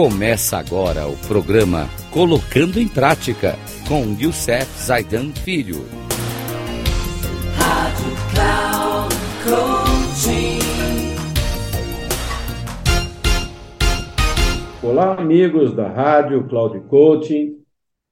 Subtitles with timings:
[0.00, 3.56] Começa agora o programa Colocando em Prática
[3.88, 5.78] com Youssef Zaidan Filho.
[7.56, 10.60] Rádio Cloud Coaching.
[14.84, 17.56] Olá, amigos da Rádio Cloud Coaching.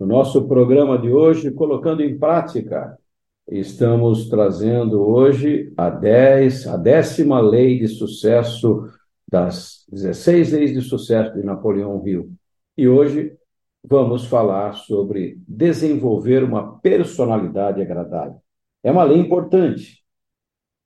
[0.00, 2.98] No nosso programa de hoje, Colocando em Prática,
[3.46, 8.88] estamos trazendo hoje a 10, a décima lei de sucesso
[9.26, 12.32] das 16 leis de sucesso de Napoleão Hill.
[12.76, 13.36] E hoje
[13.82, 18.40] vamos falar sobre desenvolver uma personalidade agradável.
[18.82, 20.04] É uma lei importante.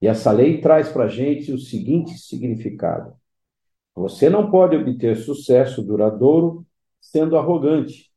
[0.00, 3.14] E essa lei traz para a gente o seguinte significado:
[3.94, 6.64] você não pode obter sucesso duradouro
[7.00, 8.12] sendo arrogante,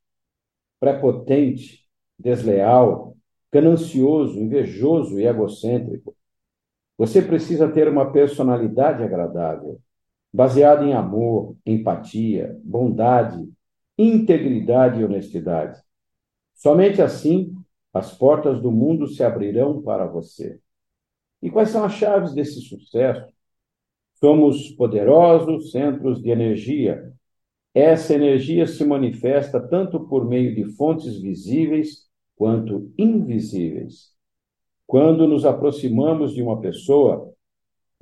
[0.78, 1.86] prepotente,
[2.18, 3.16] desleal,
[3.52, 6.16] ganancioso, invejoso e egocêntrico.
[6.96, 9.80] Você precisa ter uma personalidade agradável,
[10.32, 13.52] baseado em amor, empatia, bondade,
[13.98, 15.80] integridade e honestidade.
[16.54, 17.54] Somente assim
[17.92, 20.58] as portas do mundo se abrirão para você.
[21.42, 23.30] E quais são as chaves desse sucesso?
[24.14, 27.12] Somos poderosos centros de energia.
[27.74, 34.12] Essa energia se manifesta tanto por meio de fontes visíveis quanto invisíveis.
[34.86, 37.32] Quando nos aproximamos de uma pessoa,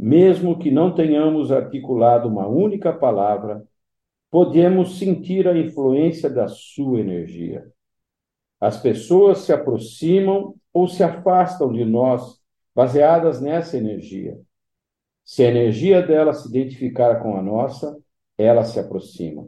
[0.02, 3.62] mesmo que não tenhamos articulado uma única palavra,
[4.30, 7.70] podemos sentir a influência da sua energia.
[8.58, 12.40] As pessoas se aproximam ou se afastam de nós
[12.74, 14.40] baseadas nessa energia.
[15.22, 17.94] Se a energia dela se identificar com a nossa,
[18.38, 19.46] ela se aproxima.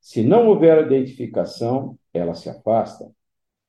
[0.00, 3.06] Se não houver identificação, ela se afasta.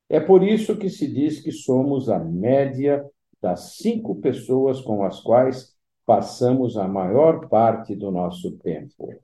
[0.08, 3.04] É por isso que se diz que somos a média
[3.38, 5.71] das cinco pessoas com as quais
[6.04, 9.14] passamos a maior parte do nosso tempo.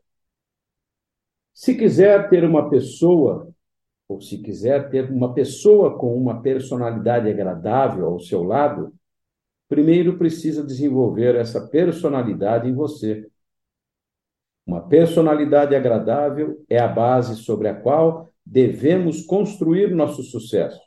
[1.53, 3.49] Se quiser ter uma pessoa,
[4.07, 8.93] ou se quiser ter uma pessoa com uma personalidade agradável ao seu lado,
[9.69, 13.29] primeiro precisa desenvolver essa personalidade em você.
[14.67, 20.81] Uma personalidade agradável é a base sobre a qual devemos construir nosso sucesso,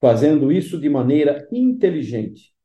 [0.00, 2.55] fazendo isso de maneira inteligente,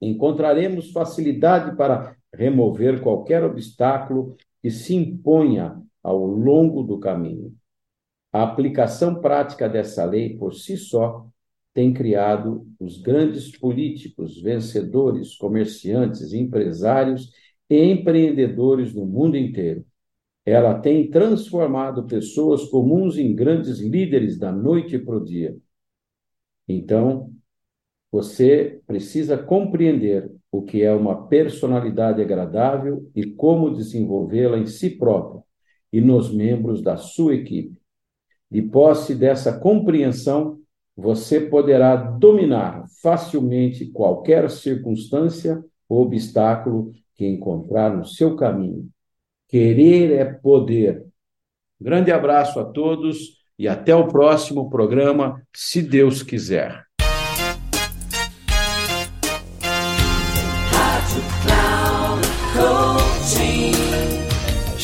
[0.00, 7.54] encontraremos facilidade para remover qualquer obstáculo que se imponha ao longo do caminho.
[8.32, 11.26] A aplicação prática dessa lei por si só
[11.72, 17.30] tem criado os grandes políticos, vencedores, comerciantes, empresários
[17.68, 19.84] e empreendedores no mundo inteiro.
[20.44, 25.56] Ela tem transformado pessoas comuns em grandes líderes da noite para o dia.
[26.68, 27.32] Então,
[28.10, 35.42] você precisa compreender o que é uma personalidade agradável e como desenvolvê-la em si próprio
[35.92, 37.78] e nos membros da sua equipe.
[38.50, 40.58] De posse dessa compreensão,
[40.96, 48.88] você poderá dominar facilmente qualquer circunstância ou obstáculo que encontrar no seu caminho.
[49.48, 51.04] Querer é poder.
[51.80, 56.85] Grande abraço a todos e até o próximo programa, se Deus quiser.